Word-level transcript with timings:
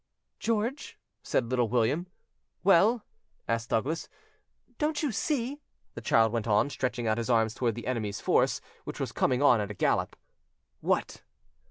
"George," 0.39 0.97
said 1.21 1.45
Little 1.51 1.69
William. 1.69 2.07
"Well?" 2.63 3.05
asked 3.47 3.69
Douglas. 3.69 4.09
"Don't 4.79 5.03
you 5.03 5.11
see?" 5.11 5.61
the 5.93 6.01
child 6.01 6.31
went 6.31 6.47
on, 6.47 6.71
stretching 6.71 7.05
out 7.05 7.19
his 7.19 7.29
arms 7.29 7.53
towards 7.53 7.75
the 7.75 7.85
enemy's 7.85 8.19
force, 8.19 8.61
which 8.83 8.99
was 8.99 9.11
coming 9.11 9.43
on 9.43 9.61
at 9.61 9.69
a 9.69 9.75
gallop. 9.75 10.15
"What?" 10.79 11.21